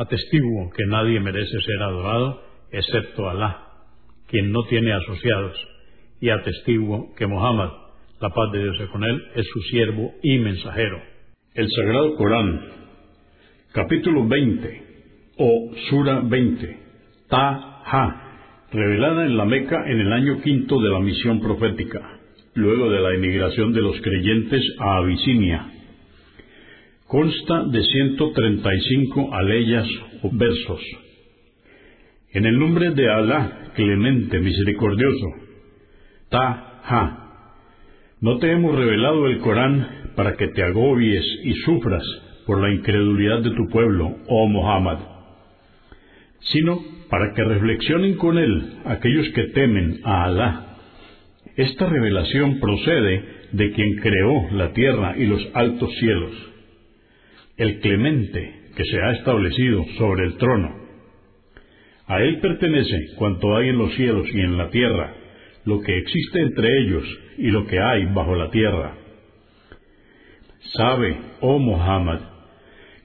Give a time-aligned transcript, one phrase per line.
[0.00, 2.40] Atestiguo que nadie merece ser adorado
[2.72, 3.66] excepto Alá,
[4.28, 5.54] quien no tiene asociados,
[6.22, 7.68] y atestiguo que Muhammad,
[8.18, 11.02] la paz de Dios con él, es su siervo y mensajero.
[11.52, 12.62] El Sagrado Corán,
[13.72, 14.82] capítulo 20,
[15.36, 16.78] o Sura 20,
[17.28, 22.00] Ta-Ha, revelada en la Meca en el año quinto de la misión profética,
[22.54, 25.79] luego de la emigración de los creyentes a Abisinia
[27.10, 29.88] Consta de 135 aleyas
[30.22, 30.80] o versos.
[32.32, 35.26] En el nombre de Alá, clemente, misericordioso.
[36.28, 37.56] Ta-ha.
[38.20, 42.04] No te hemos revelado el Corán para que te agobies y sufras
[42.46, 44.98] por la incredulidad de tu pueblo, oh Muhammad,
[46.52, 50.76] sino para que reflexionen con él aquellos que temen a Alá.
[51.56, 56.50] Esta revelación procede de quien creó la tierra y los altos cielos
[57.60, 60.80] el clemente que se ha establecido sobre el trono.
[62.06, 65.14] A él pertenece cuanto hay en los cielos y en la tierra,
[65.66, 67.04] lo que existe entre ellos
[67.36, 68.96] y lo que hay bajo la tierra.
[70.72, 72.20] Sabe, oh Muhammad,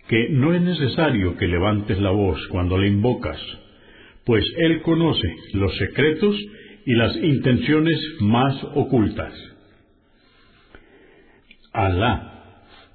[0.07, 3.41] que no es necesario que levantes la voz cuando le invocas,
[4.25, 6.33] pues él conoce los secretos
[6.85, 9.33] y las intenciones más ocultas.
[11.73, 12.34] Alá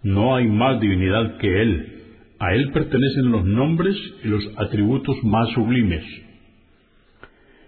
[0.02, 1.96] no hay más divinidad que Él.
[2.38, 6.04] A Él pertenecen los nombres y los atributos más sublimes.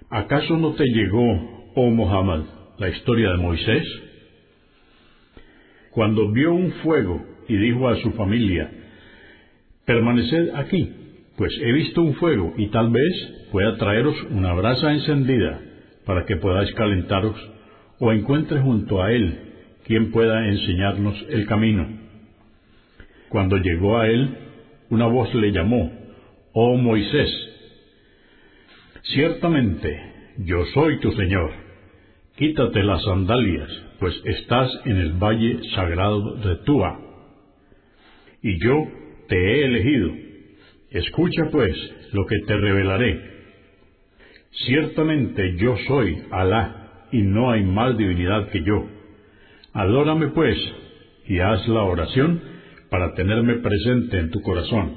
[0.09, 2.45] ¿Acaso no te llegó, oh Muhammad,
[2.79, 3.87] la historia de Moisés?
[5.91, 8.71] Cuando vio un fuego y dijo a su familia,
[9.85, 10.91] permaneced aquí,
[11.37, 15.61] pues he visto un fuego y tal vez pueda traeros una brasa encendida
[16.07, 17.37] para que podáis calentaros
[17.99, 19.39] o encuentre junto a él
[19.85, 22.02] quien pueda enseñarnos el camino.
[23.33, 24.29] Cuando llegó a él,
[24.91, 25.91] una voz le llamó,
[26.53, 27.31] Oh Moisés,
[29.05, 29.99] ciertamente
[30.41, 31.51] yo soy tu Señor,
[32.37, 37.01] quítate las sandalias, pues estás en el valle sagrado de Túa,
[38.43, 38.87] y yo
[39.29, 40.11] te he elegido.
[40.91, 41.75] Escucha pues
[42.13, 43.19] lo que te revelaré.
[44.67, 48.87] Ciertamente yo soy Alá, y no hay más divinidad que yo.
[49.73, 50.59] Adórame pues,
[51.27, 52.52] y haz la oración
[52.93, 54.97] para tenerme presente en tu corazón.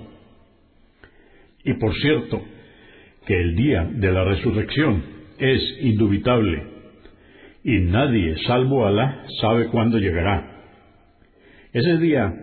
[1.63, 2.41] Y por cierto,
[3.25, 5.01] que el día de la resurrección
[5.39, 6.61] es indubitable,
[7.63, 10.61] y nadie, salvo Alá, sabe cuándo llegará.
[11.71, 12.33] Ese día,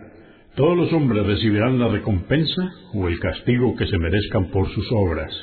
[0.56, 2.62] todos los hombres recibirán la recompensa
[2.94, 5.34] o el castigo que se merezcan por sus obras.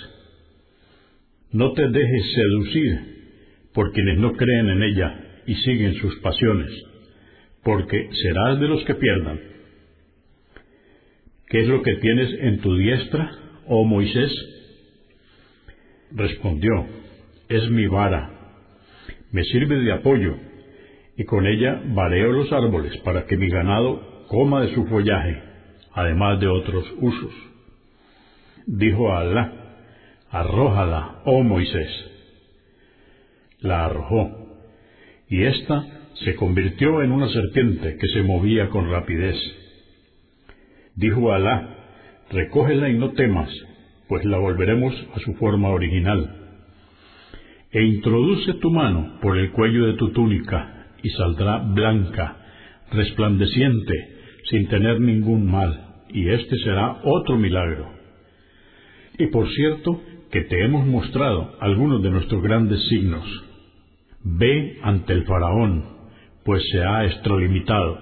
[1.52, 3.00] No te dejes seducir
[3.76, 6.72] por quienes no creen en ella y siguen sus pasiones,
[7.64, 9.59] porque serás de los que pierdan.
[11.50, 13.32] ¿Qué es lo que tienes en tu diestra,
[13.66, 14.32] oh Moisés?
[16.12, 16.86] Respondió,
[17.50, 18.30] es mi vara.
[19.32, 20.36] Me sirve de apoyo,
[21.18, 25.42] y con ella vareo los árboles para que mi ganado coma de su follaje,
[25.94, 27.34] además de otros usos.
[28.68, 29.54] Dijo a Alá,
[30.30, 31.90] arrójala, oh Moisés.
[33.62, 34.30] La arrojó,
[35.28, 35.84] y ésta
[36.14, 39.36] se convirtió en una serpiente que se movía con rapidez
[41.00, 41.78] Dijo Alá,
[42.30, 43.50] recógela y no temas,
[44.10, 46.30] pues la volveremos a su forma original.
[47.72, 52.36] E introduce tu mano por el cuello de tu túnica y saldrá blanca,
[52.92, 53.94] resplandeciente,
[54.50, 57.94] sin tener ningún mal, y este será otro milagro.
[59.18, 60.02] Y por cierto,
[60.32, 63.26] que te hemos mostrado algunos de nuestros grandes signos.
[64.26, 65.86] Ve ante el faraón,
[66.44, 68.00] pues se ha extralimitado.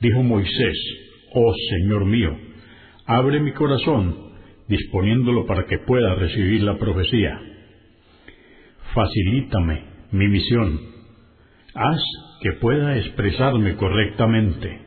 [0.00, 1.04] Dijo Moisés,
[1.36, 2.30] Oh Señor mío,
[3.06, 4.16] abre mi corazón
[4.68, 7.40] disponiéndolo para que pueda recibir la profecía.
[8.94, 9.82] Facilítame
[10.12, 10.78] mi misión.
[11.74, 12.00] Haz
[12.40, 14.78] que pueda expresarme correctamente,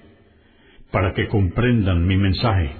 [0.89, 2.71] para que comprendan mi mensaje.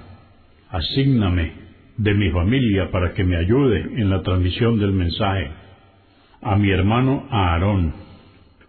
[0.70, 1.52] Asígname
[1.98, 5.50] de mi familia para que me ayude en la transmisión del mensaje.
[6.40, 7.92] A mi hermano Aarón,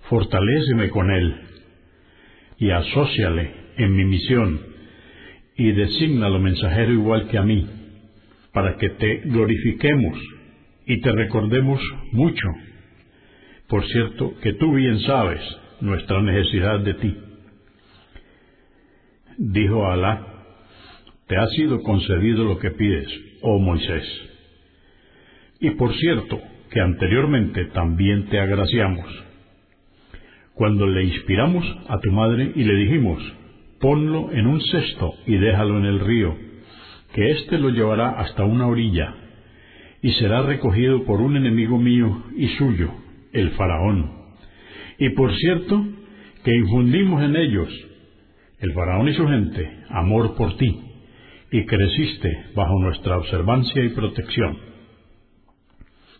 [0.09, 1.35] fortaléceme con él
[2.57, 4.68] y asóciale en mi misión
[5.59, 7.67] y lo mensajero igual que a mí,
[8.53, 10.17] para que te glorifiquemos
[10.85, 11.81] y te recordemos
[12.13, 12.47] mucho.
[13.67, 15.41] Por cierto, que tú bien sabes
[15.81, 17.17] nuestra necesidad de ti.
[19.37, 20.45] Dijo Alá,
[21.27, 23.07] te ha sido concedido lo que pides,
[23.41, 24.05] oh Moisés.
[25.59, 26.41] Y por cierto,
[26.71, 29.05] que anteriormente también te agraciamos.
[30.53, 33.21] Cuando le inspiramos a tu madre y le dijimos,
[33.79, 36.35] ponlo en un cesto y déjalo en el río,
[37.13, 39.15] que éste lo llevará hasta una orilla,
[40.01, 42.91] y será recogido por un enemigo mío y suyo,
[43.33, 44.11] el faraón.
[44.97, 45.85] Y por cierto,
[46.43, 47.69] que infundimos en ellos,
[48.59, 50.79] el faraón y su gente, amor por ti,
[51.51, 54.57] y creciste bajo nuestra observancia y protección.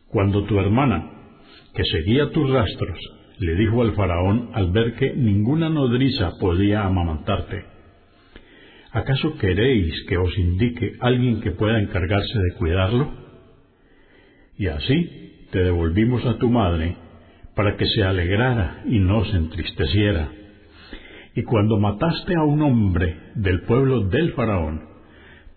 [0.08, 1.12] Cuando tu hermana,
[1.76, 3.00] que seguía tus rastros,
[3.40, 7.64] le dijo al faraón al ver que ninguna nodriza podía amamantarte.
[8.92, 13.12] ¿Acaso queréis que os indique alguien que pueda encargarse de cuidarlo?
[14.58, 16.96] Y así te devolvimos a tu madre
[17.56, 20.30] para que se alegrara y no se entristeciera.
[21.36, 24.82] Y cuando mataste a un hombre del pueblo del faraón,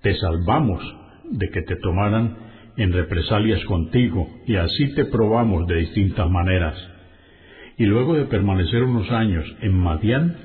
[0.02, 0.82] te salvamos
[1.30, 2.36] de que te tomaran
[2.76, 6.91] en represalias contigo, y así te probamos de distintas maneras
[7.78, 10.36] y luego de permanecer unos años en Madián,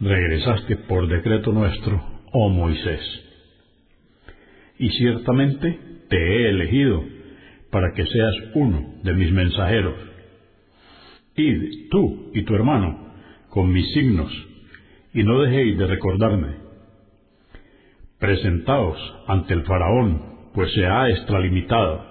[0.00, 2.02] regresaste por decreto nuestro,
[2.32, 3.00] oh Moisés.
[4.78, 5.78] Y ciertamente
[6.08, 7.04] te he elegido
[7.70, 9.94] para que seas uno de mis mensajeros.
[11.36, 13.12] Id tú y tu hermano
[13.48, 14.32] con mis signos,
[15.12, 16.54] y no dejéis de recordarme.
[18.18, 22.04] Presentaos ante el faraón, pues se ha extralimitado,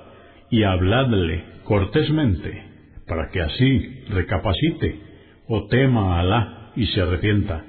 [0.49, 2.68] y habladle cortésmente
[3.09, 4.99] para que así recapacite
[5.47, 7.65] o tema a Alá y se arrepienta.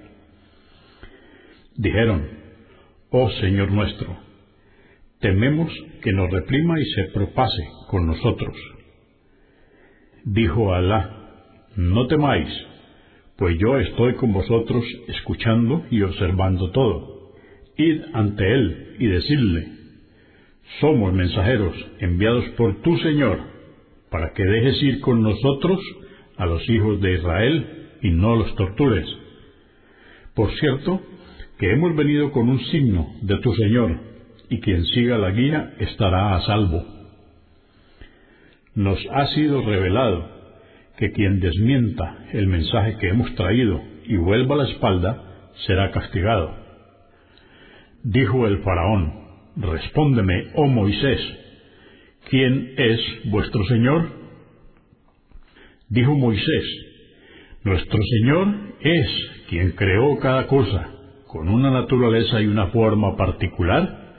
[1.77, 2.29] Dijeron,
[3.11, 4.17] Oh Señor nuestro,
[5.19, 5.73] tememos
[6.03, 8.55] que nos reprima y se propase con nosotros.
[10.25, 12.49] Dijo Alá, no temáis,
[13.37, 17.33] pues yo estoy con vosotros escuchando y observando todo.
[17.79, 19.69] Id ante Él y decidle,
[20.81, 23.50] somos mensajeros enviados por tu Señor
[24.11, 25.81] para que dejes ir con nosotros
[26.37, 29.09] a los hijos de Israel y no los tortures.
[30.35, 31.01] Por cierto,
[31.59, 33.99] que hemos venido con un signo de tu Señor,
[34.49, 36.85] y quien siga la guía estará a salvo.
[38.75, 40.29] Nos ha sido revelado
[40.97, 46.55] que quien desmienta el mensaje que hemos traído y vuelva la espalda, será castigado.
[48.03, 49.21] Dijo el faraón,
[49.56, 51.21] Respóndeme, oh Moisés,
[52.28, 53.00] ¿quién es
[53.31, 54.11] vuestro Señor?
[55.88, 56.64] Dijo Moisés,
[57.64, 60.88] nuestro Señor es quien creó cada cosa
[61.26, 64.14] con una naturaleza y una forma particular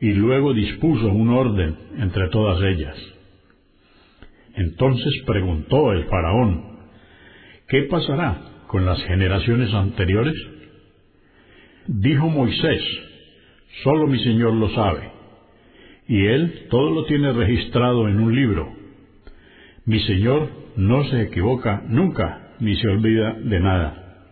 [0.00, 2.96] y luego dispuso un orden entre todas ellas.
[4.56, 6.78] Entonces preguntó el faraón,
[7.68, 10.34] ¿qué pasará con las generaciones anteriores?
[11.86, 12.82] Dijo Moisés,
[13.82, 15.13] solo mi Señor lo sabe
[16.06, 18.72] y Él todo lo tiene registrado en un libro.
[19.86, 24.24] Mi Señor no se equivoca nunca, ni se olvida de nada.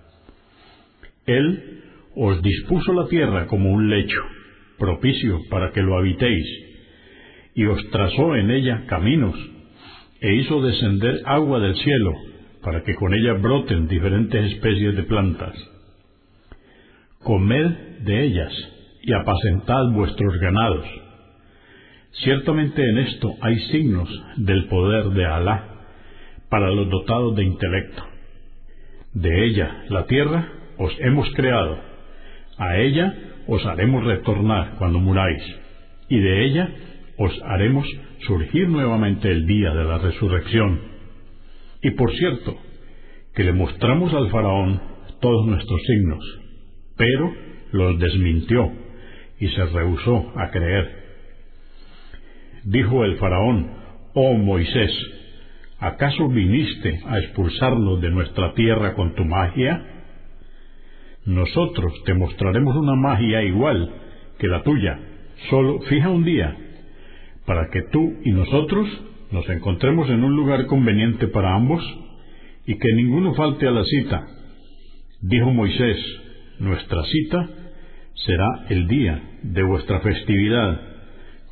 [1.26, 1.82] Él
[2.14, 4.20] os dispuso la tierra como un lecho,
[4.78, 6.46] propicio para que lo habitéis,
[7.54, 9.34] y os trazó en ella caminos,
[10.20, 12.12] e hizo descender agua del cielo,
[12.62, 15.54] para que con ella broten diferentes especies de plantas.
[17.20, 18.52] Comed de ellas,
[19.02, 21.01] y apacentad vuestros ganados
[22.12, 25.68] Ciertamente en esto hay signos del poder de Alá
[26.50, 28.02] para los dotados de intelecto.
[29.14, 31.78] De ella, la tierra, os hemos creado.
[32.58, 33.14] A ella
[33.46, 35.42] os haremos retornar cuando muráis.
[36.08, 36.68] Y de ella
[37.16, 37.86] os haremos
[38.26, 40.80] surgir nuevamente el día de la resurrección.
[41.82, 42.56] Y por cierto,
[43.34, 44.80] que le mostramos al faraón
[45.20, 46.40] todos nuestros signos,
[46.96, 47.32] pero
[47.72, 48.70] los desmintió
[49.40, 51.01] y se rehusó a creer.
[52.64, 53.70] Dijo el faraón,
[54.14, 54.90] Oh Moisés,
[55.78, 59.82] ¿acaso viniste a expulsarnos de nuestra tierra con tu magia?
[61.24, 63.90] Nosotros te mostraremos una magia igual
[64.38, 64.98] que la tuya,
[65.50, 66.56] Solo fija un día
[67.46, 68.86] para que tú y nosotros
[69.32, 71.82] nos encontremos en un lugar conveniente para ambos
[72.66, 74.24] y que ninguno falte a la cita.
[75.20, 75.98] Dijo Moisés,
[76.60, 77.48] nuestra cita
[78.24, 80.80] será el día de vuestra festividad.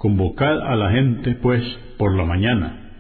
[0.01, 1.63] Convocad a la gente, pues,
[1.99, 2.91] por la mañana.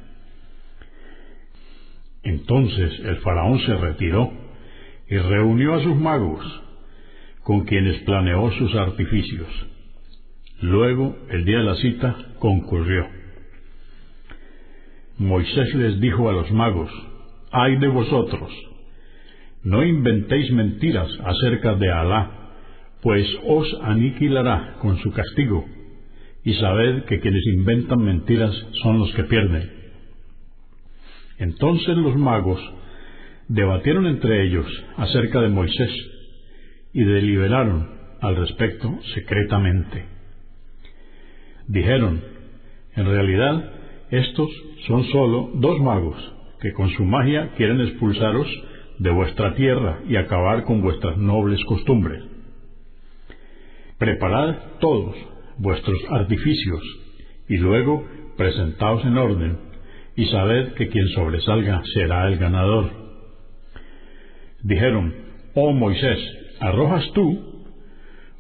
[2.23, 4.30] Entonces el faraón se retiró
[5.09, 6.45] y reunió a sus magos,
[7.42, 9.49] con quienes planeó sus artificios.
[10.61, 13.09] Luego, el día de la cita concurrió.
[15.16, 16.90] Moisés les dijo a los magos,
[17.50, 18.52] ay de vosotros,
[19.64, 22.30] no inventéis mentiras acerca de Alá,
[23.00, 25.64] pues os aniquilará con su castigo,
[26.45, 29.71] y sabed que quienes inventan mentiras son los que pierden.
[31.39, 32.61] Entonces los magos
[33.49, 34.67] debatieron entre ellos
[34.97, 35.91] acerca de Moisés
[36.93, 37.89] y deliberaron
[38.21, 40.07] al respecto secretamente.
[41.67, 42.23] Dijeron,
[42.97, 43.73] en realidad,
[44.11, 44.49] estos
[44.87, 46.17] son sólo dos magos
[46.61, 48.47] que con su magia quieren expulsaros
[48.99, 52.23] de vuestra tierra y acabar con vuestras nobles costumbres.
[53.99, 55.17] Preparad todos
[55.61, 56.83] vuestros artificios
[57.49, 58.05] y luego
[58.37, 59.59] presentaos en orden
[60.17, 62.90] y sabed que quien sobresalga será el ganador.
[64.62, 65.14] Dijeron,
[65.55, 66.19] oh Moisés,
[66.61, 67.64] ¿arrojas tú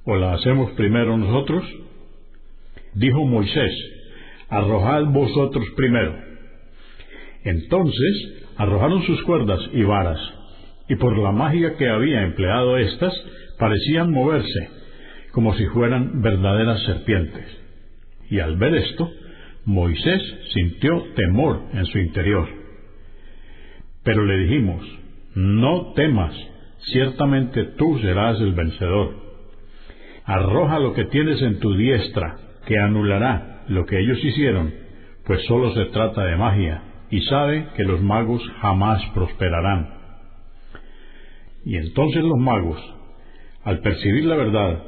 [0.04, 1.64] o la hacemos primero nosotros?
[2.94, 3.72] Dijo Moisés,
[4.48, 6.16] arrojad vosotros primero.
[7.44, 10.20] Entonces arrojaron sus cuerdas y varas,
[10.88, 13.12] y por la magia que había empleado éstas,
[13.58, 14.79] parecían moverse,
[15.32, 17.46] como si fueran verdaderas serpientes.
[18.28, 19.10] Y al ver esto,
[19.64, 20.22] Moisés
[20.52, 22.48] sintió temor en su interior.
[24.02, 24.84] Pero le dijimos,
[25.34, 26.34] no temas,
[26.92, 29.14] ciertamente tú serás el vencedor.
[30.24, 34.72] Arroja lo que tienes en tu diestra, que anulará lo que ellos hicieron,
[35.26, 40.00] pues solo se trata de magia, y sabe que los magos jamás prosperarán.
[41.64, 42.80] Y entonces los magos,
[43.64, 44.82] al percibir la verdad,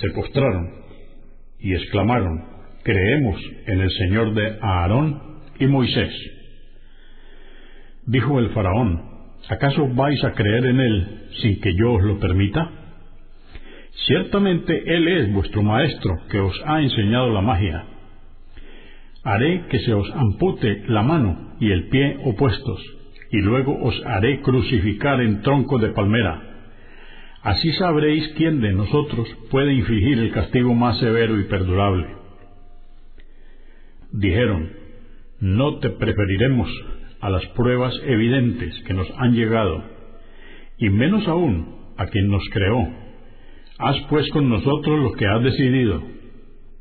[0.00, 0.70] se postraron
[1.58, 2.44] y exclamaron,
[2.82, 6.12] creemos en el Señor de Aarón y Moisés.
[8.06, 9.02] Dijo el faraón,
[9.48, 12.70] ¿acaso vais a creer en él sin que yo os lo permita?
[14.06, 17.84] Ciertamente Él es vuestro Maestro que os ha enseñado la magia.
[19.22, 22.82] Haré que se os ampute la mano y el pie opuestos,
[23.30, 26.53] y luego os haré crucificar en tronco de palmera.
[27.44, 32.08] Así sabréis quién de nosotros puede infligir el castigo más severo y perdurable.
[34.10, 34.72] Dijeron,
[35.40, 36.68] no te preferiremos
[37.20, 39.84] a las pruebas evidentes que nos han llegado,
[40.78, 43.04] y menos aún a quien nos creó
[43.78, 46.02] Haz pues con nosotros lo que has decidido.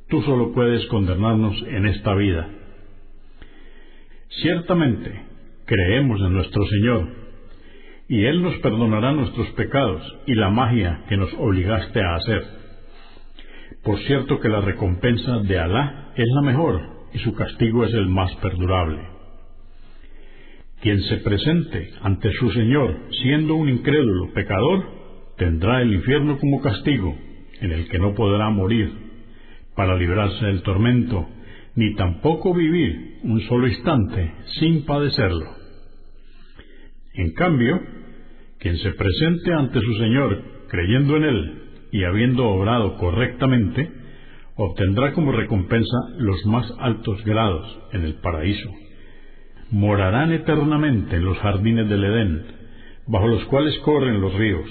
[0.10, 2.48] Tú solo puedes condenarnos en esta vida.
[4.42, 5.12] Ciertamente,
[5.66, 7.23] creemos en nuestro Señor,
[8.14, 12.44] y Él nos perdonará nuestros pecados y la magia que nos obligaste a hacer.
[13.84, 16.80] Por cierto que la recompensa de Alá es la mejor
[17.12, 19.00] y su castigo es el más perdurable.
[20.80, 24.86] Quien se presente ante su Señor siendo un incrédulo pecador,
[25.36, 27.18] tendrá el infierno como castigo,
[27.62, 28.94] en el que no podrá morir,
[29.76, 31.28] para librarse del tormento,
[31.74, 35.64] ni tampoco vivir un solo instante sin padecerlo.
[37.16, 38.03] En cambio,
[38.64, 41.54] quien se presente ante su Señor creyendo en Él
[41.92, 43.92] y habiendo obrado correctamente,
[44.56, 48.72] obtendrá como recompensa los más altos grados en el paraíso.
[49.70, 52.46] Morarán eternamente en los jardines del Edén,
[53.06, 54.68] bajo los cuales corren los ríos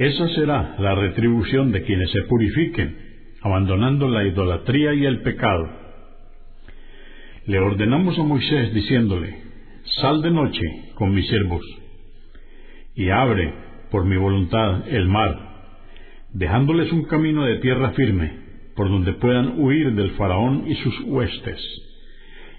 [0.00, 2.96] esa será la retribución de quienes se purifiquen,
[3.42, 5.68] abandonando la idolatría y el pecado.
[7.44, 9.42] Le ordenamos a Moisés diciéndole,
[10.00, 10.62] Sal de noche
[10.94, 11.60] con mis siervos,
[13.00, 13.52] y abre,
[13.90, 15.36] por mi voluntad, el mar,
[16.32, 18.30] dejándoles un camino de tierra firme,
[18.76, 21.60] por donde puedan huir del faraón y sus huestes.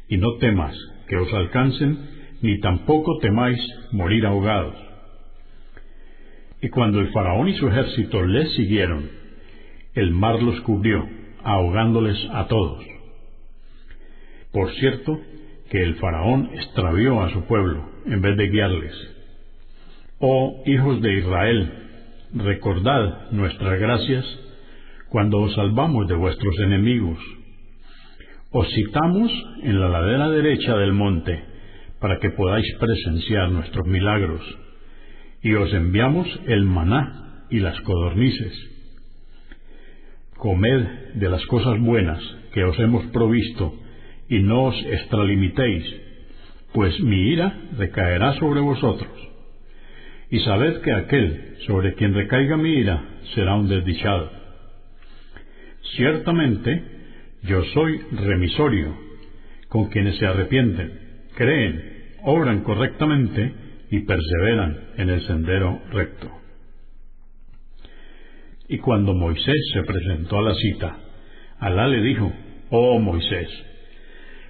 [0.08, 0.76] Y no temas
[1.08, 1.98] que os alcancen,
[2.42, 3.60] ni tampoco temáis
[3.92, 4.92] morir ahogados
[6.62, 9.10] y cuando el faraón y su ejército les siguieron,
[9.96, 11.08] el mar los cubrió,
[11.44, 12.86] ahogándoles a todos.
[14.52, 15.20] Por cierto,
[15.72, 18.94] que el faraón extravió a su pueblo en vez de guiarles.
[20.24, 21.72] Oh hijos de Israel,
[22.36, 24.24] recordad nuestras gracias
[25.10, 27.18] cuando os salvamos de vuestros enemigos.
[28.52, 29.32] Os citamos
[29.64, 31.44] en la ladera derecha del monte
[32.00, 34.42] para que podáis presenciar nuestros milagros
[35.42, 38.54] y os enviamos el maná y las codornices.
[40.38, 42.22] comed de las cosas buenas
[42.54, 43.74] que os hemos provisto,
[44.30, 45.84] y no os extralimitéis,
[46.74, 49.31] pues mi ira recaerá sobre vosotros.
[50.32, 53.04] Y sabed que aquel sobre quien recaiga mi ira
[53.36, 54.32] será un desdichado.
[55.98, 56.84] Ciertamente,
[57.44, 58.96] yo soy remisorio
[59.68, 63.54] con quienes se arrepienten, creen, obran correctamente
[63.90, 66.32] y perseveran en el sendero recto.
[68.70, 70.98] Y cuando Moisés se presentó a la cita,
[71.60, 72.32] Alá le dijo,
[72.70, 73.50] Oh Moisés,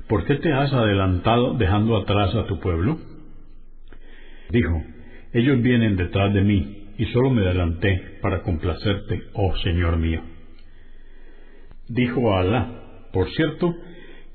[0.08, 3.00] ¿por qué te has adelantado dejando atrás a tu pueblo?
[4.52, 4.84] Dijo,
[5.34, 10.22] ellos vienen detrás de mí y solo me adelanté para complacerte, oh Señor mío.
[11.88, 12.72] Dijo a Alá,
[13.12, 13.74] por cierto,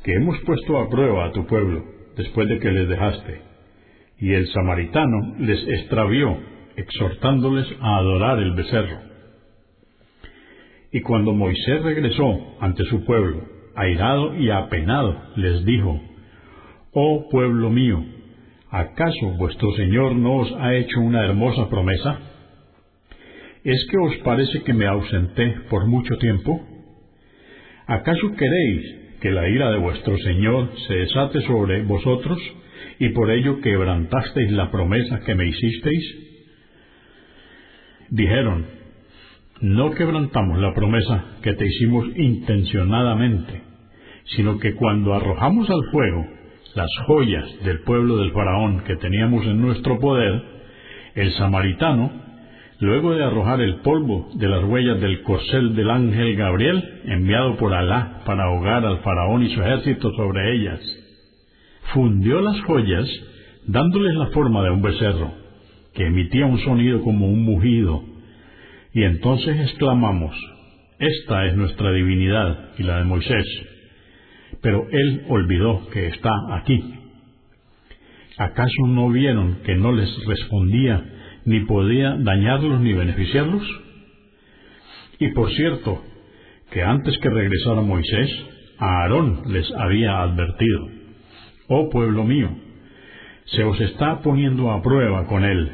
[0.03, 1.85] que hemos puesto a prueba a tu pueblo
[2.17, 3.41] después de que les dejaste.
[4.19, 6.39] Y el samaritano les extravió,
[6.77, 8.99] exhortándoles a adorar el becerro.
[10.93, 13.43] Y cuando Moisés regresó ante su pueblo,
[13.75, 16.01] airado y apenado, les dijo,
[16.93, 18.03] Oh pueblo mío,
[18.71, 22.19] ¿acaso vuestro Señor no os ha hecho una hermosa promesa?
[23.65, 26.61] ¿Es que os parece que me ausenté por mucho tiempo?
[27.87, 32.39] ¿Acaso queréis que la ira de vuestro Señor se desate sobre vosotros
[32.99, 36.17] y por ello quebrantasteis la promesa que me hicisteis?
[38.11, 38.67] Dijeron,
[39.61, 43.63] no quebrantamos la promesa que te hicimos intencionadamente,
[44.37, 46.27] sino que cuando arrojamos al fuego
[46.77, 50.43] las joyas del pueblo del faraón que teníamos en nuestro poder,
[51.15, 52.13] el samaritano
[52.81, 57.73] luego de arrojar el polvo de las huellas del corcel del ángel Gabriel, enviado por
[57.73, 60.81] Alá para ahogar al faraón y su ejército sobre ellas,
[61.95, 63.09] fundió las joyas
[63.67, 65.33] dándoles la forma de un becerro,
[65.95, 68.05] que emitía un sonido como un mugido,
[68.93, 70.37] y entonces exclamamos,
[70.99, 73.76] Esta es nuestra divinidad y la de Moisés.
[74.63, 76.83] Pero él olvidó que está aquí.
[78.39, 81.03] ¿Acaso no vieron que no les respondía
[81.45, 83.63] ni podía dañarlos ni beneficiarlos?
[85.19, 86.03] Y por cierto,
[86.71, 88.31] que antes que regresara Moisés,
[88.79, 90.89] Aarón les había advertido,
[91.69, 92.51] Oh pueblo mío,
[93.47, 95.71] se os está poniendo a prueba con él.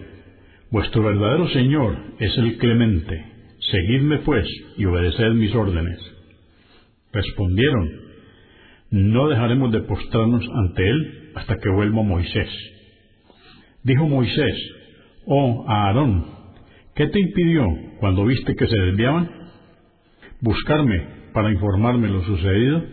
[0.70, 3.24] Vuestro verdadero Señor es el clemente.
[3.70, 5.98] Seguidme pues y obedeced mis órdenes.
[7.12, 7.90] Respondieron,
[8.92, 12.48] No dejaremos de postrarnos ante él hasta que vuelva Moisés.
[13.82, 14.54] Dijo Moisés,
[15.24, 16.26] Oh Aarón,
[16.94, 17.66] ¿qué te impidió
[18.00, 19.30] cuando viste que se desviaban?
[20.42, 22.84] Buscarme para informarme lo sucedido.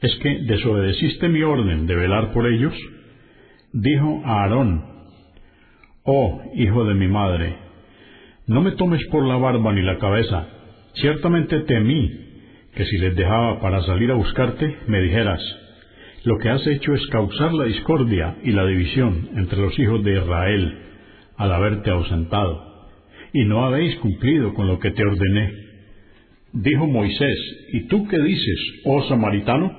[0.00, 2.74] ¿Es que desobedeciste mi orden de velar por ellos?
[3.72, 4.84] Dijo Aarón,
[6.02, 7.54] Oh hijo de mi madre,
[8.48, 10.48] no me tomes por la barba ni la cabeza.
[10.94, 12.26] Ciertamente temí
[12.76, 15.40] que si les dejaba para salir a buscarte, me dijeras,
[16.24, 20.18] lo que has hecho es causar la discordia y la división entre los hijos de
[20.18, 20.78] Israel
[21.38, 22.88] al haberte ausentado,
[23.32, 25.52] y no habéis cumplido con lo que te ordené.
[26.52, 27.38] Dijo Moisés,
[27.72, 29.72] ¿y tú qué dices, oh samaritano?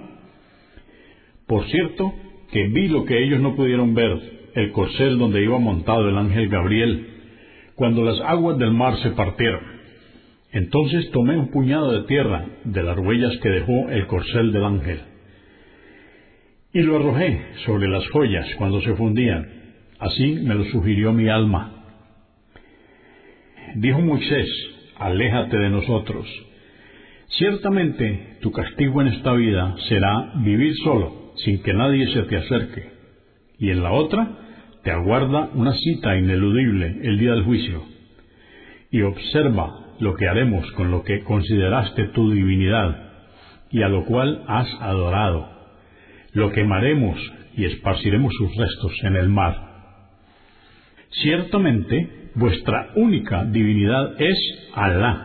[1.45, 2.13] Por cierto,
[2.51, 6.49] que vi lo que ellos no pudieron ver, el corcel donde iba montado el ángel
[6.49, 7.07] Gabriel,
[7.75, 9.76] cuando las aguas del mar se partieron.
[10.57, 15.01] Entonces tomé un puñado de tierra de las huellas que dejó el corcel del ángel,
[16.73, 19.45] y lo arrojé sobre las joyas cuando se fundían,
[19.99, 21.73] Así me lo sugirió mi alma.
[23.75, 24.47] Dijo Moisés,
[24.97, 26.25] aléjate de nosotros.
[27.27, 32.89] Ciertamente tu castigo en esta vida será vivir solo, sin que nadie se te acerque.
[33.59, 34.37] Y en la otra
[34.83, 37.83] te aguarda una cita ineludible el día del juicio.
[38.89, 43.07] Y observa lo que haremos con lo que consideraste tu divinidad
[43.71, 45.49] y a lo cual has adorado.
[46.33, 47.19] Lo quemaremos
[47.55, 49.55] y esparciremos sus restos en el mar.
[51.09, 54.37] Ciertamente, vuestra única divinidad es
[54.73, 55.23] Alá.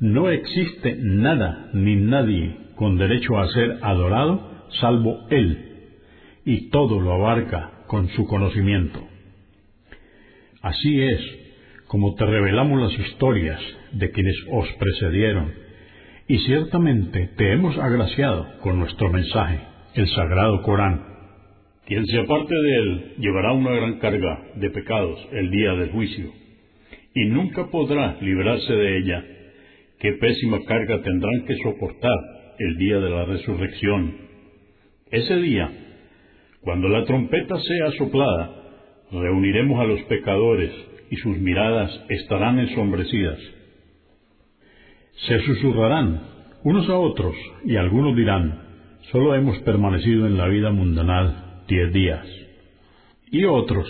[0.00, 4.50] No existe nada ni nadie con derecho a ser adorado
[4.80, 5.90] salvo Él,
[6.44, 9.06] y todo lo abarca con su conocimiento.
[10.62, 11.41] Así es
[11.92, 13.60] como te revelamos las historias
[13.92, 15.52] de quienes os precedieron,
[16.26, 19.60] y ciertamente te hemos agraciado con nuestro mensaje,
[19.94, 21.12] el Sagrado Corán
[21.84, 26.30] quien se aparte de él llevará una gran carga de pecados el día del juicio,
[27.14, 29.24] y nunca podrá librarse de ella.
[29.98, 32.18] Qué pésima carga tendrán que soportar
[32.58, 34.16] el día de la resurrección.
[35.10, 35.70] Ese día,
[36.62, 38.50] cuando la trompeta sea soplada,
[39.10, 40.70] reuniremos a los pecadores
[41.12, 43.38] y sus miradas estarán ensombrecidas.
[45.28, 46.22] Se susurrarán
[46.64, 47.34] unos a otros
[47.66, 48.62] y algunos dirán,
[49.10, 52.26] solo hemos permanecido en la vida mundanal diez días.
[53.30, 53.86] Y otros,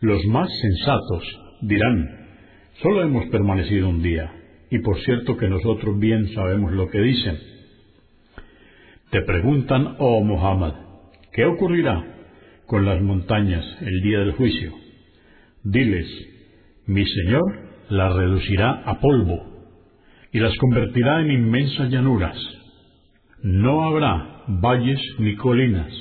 [0.00, 1.24] los más sensatos,
[1.62, 2.28] dirán,
[2.82, 4.30] solo hemos permanecido un día,
[4.70, 7.38] y por cierto que nosotros bien sabemos lo que dicen.
[9.10, 10.74] Te preguntan, oh Muhammad,
[11.32, 12.04] ¿qué ocurrirá
[12.66, 14.89] con las montañas el día del juicio?
[15.62, 16.08] Diles,
[16.86, 17.42] mi Señor
[17.90, 19.46] las reducirá a polvo
[20.32, 22.36] y las convertirá en inmensas llanuras.
[23.42, 25.92] No habrá valles ni colinas.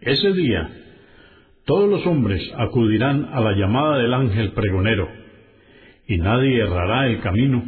[0.00, 0.70] Ese día
[1.68, 5.06] todos los hombres acudirán a la llamada del ángel pregonero,
[6.06, 7.62] y nadie errará el camino,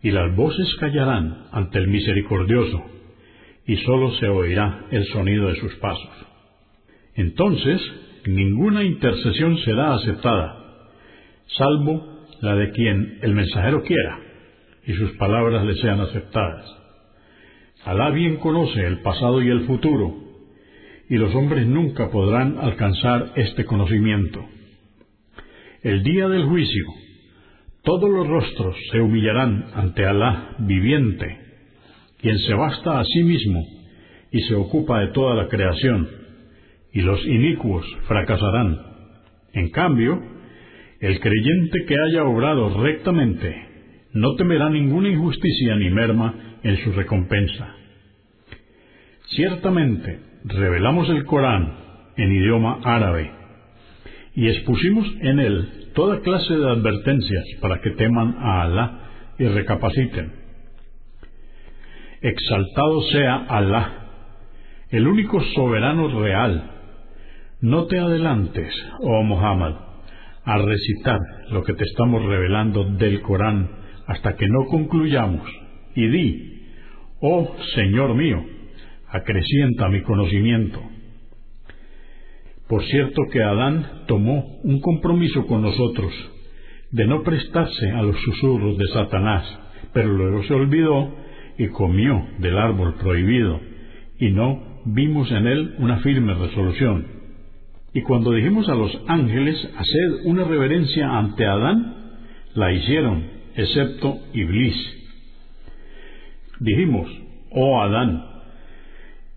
[0.00, 2.84] y las voces callarán ante el misericordioso,
[3.66, 6.26] y sólo se oirá el sonido de sus pasos.
[7.16, 7.80] Entonces
[8.26, 10.56] ninguna intercesión será aceptada,
[11.56, 14.18] salvo la de quien el mensajero quiera
[14.86, 16.66] y sus palabras le sean aceptadas.
[17.84, 20.14] Alá bien conoce el pasado y el futuro,
[21.08, 24.44] y los hombres nunca podrán alcanzar este conocimiento.
[25.82, 26.84] El día del juicio,
[27.82, 31.26] todos los rostros se humillarán ante Alá viviente,
[32.18, 33.62] quien se basta a sí mismo
[34.32, 36.08] y se ocupa de toda la creación,
[36.94, 38.78] y los inicuos fracasarán.
[39.52, 40.22] En cambio,
[41.00, 43.54] el creyente que haya obrado rectamente
[44.12, 47.74] no temerá ninguna injusticia ni merma en su recompensa.
[49.30, 51.74] Ciertamente, revelamos el Corán
[52.16, 53.30] en idioma árabe
[54.36, 59.00] y expusimos en él toda clase de advertencias para que teman a Alá
[59.38, 60.32] y recapaciten.
[62.20, 63.92] Exaltado sea Alá,
[64.90, 66.70] el único soberano real.
[67.64, 69.72] No te adelantes, oh Muhammad,
[70.44, 71.18] a recitar
[71.50, 73.70] lo que te estamos revelando del Corán
[74.06, 75.50] hasta que no concluyamos,
[75.94, 76.62] y di,
[77.22, 78.44] oh Señor mío,
[79.08, 80.78] acrecienta mi conocimiento.
[82.68, 86.12] Por cierto que Adán tomó un compromiso con nosotros
[86.90, 89.42] de no prestarse a los susurros de Satanás,
[89.94, 91.16] pero luego se olvidó
[91.56, 93.58] y comió del árbol prohibido,
[94.20, 97.13] y no vimos en él una firme resolución.
[97.94, 101.94] Y cuando dijimos a los ángeles hacer una reverencia ante Adán,
[102.54, 104.74] la hicieron, excepto Iblis.
[106.58, 107.08] Dijimos,
[107.52, 108.20] oh Adán,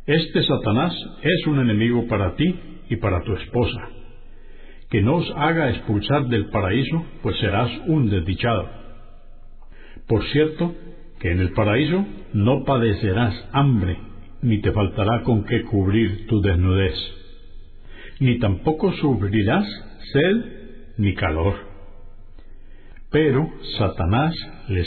[0.08, 0.91] este Satanás
[1.22, 2.46] es un enemigo para ti
[2.89, 3.89] y para tu esposa.
[4.89, 8.67] Que no os haga expulsar del paraíso, pues serás un desdichado.
[10.08, 10.74] Por cierto,
[11.20, 14.00] que en el paraíso no padecerás hambre,
[14.41, 17.17] ni te faltará con qué cubrir tu desnudez
[18.20, 19.66] ni tampoco sufrirás
[20.12, 21.56] sed ni calor.
[23.10, 24.36] Pero Satanás
[24.68, 24.86] les